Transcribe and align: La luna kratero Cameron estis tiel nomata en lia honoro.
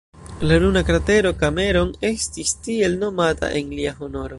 La 0.51 0.55
luna 0.63 0.81
kratero 0.87 1.33
Cameron 1.43 1.93
estis 2.11 2.57
tiel 2.69 3.01
nomata 3.05 3.57
en 3.63 3.75
lia 3.81 3.99
honoro. 4.03 4.29